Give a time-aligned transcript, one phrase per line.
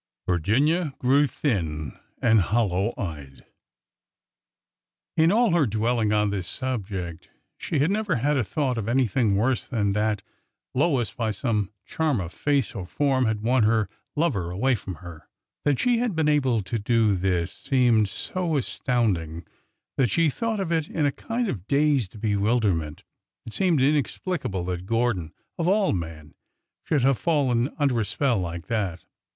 [0.25, 3.45] Virginia grew thin and hollow eyed.
[5.15, 9.35] In all her dwelling on this subject, she had never had a thought of anything
[9.35, 10.23] worse than that
[10.73, 15.27] Lois, by some charm of face or form, had won her lover away from her.
[15.65, 19.45] That she should have been able to do this seemed so as tounding,
[19.97, 23.03] that she thought of it all in a kind of dazed be wilderment.
[23.45, 26.33] It seemed inexplicable that Gordon— of all men—
[26.83, 29.05] should have fallen under a spell like that!